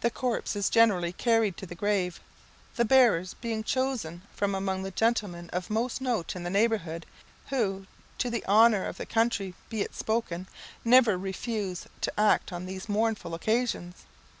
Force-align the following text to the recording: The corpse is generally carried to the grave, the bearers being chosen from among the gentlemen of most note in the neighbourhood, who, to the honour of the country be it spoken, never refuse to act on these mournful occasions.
The 0.00 0.10
corpse 0.10 0.56
is 0.56 0.68
generally 0.68 1.12
carried 1.12 1.56
to 1.58 1.64
the 1.64 1.76
grave, 1.76 2.18
the 2.74 2.84
bearers 2.84 3.34
being 3.34 3.62
chosen 3.62 4.22
from 4.34 4.52
among 4.52 4.82
the 4.82 4.90
gentlemen 4.90 5.48
of 5.52 5.70
most 5.70 6.00
note 6.00 6.34
in 6.34 6.42
the 6.42 6.50
neighbourhood, 6.50 7.06
who, 7.50 7.86
to 8.18 8.30
the 8.30 8.44
honour 8.46 8.84
of 8.84 8.96
the 8.96 9.06
country 9.06 9.54
be 9.68 9.82
it 9.82 9.94
spoken, 9.94 10.48
never 10.84 11.16
refuse 11.16 11.86
to 12.00 12.12
act 12.18 12.52
on 12.52 12.66
these 12.66 12.88
mournful 12.88 13.32
occasions. 13.32 14.06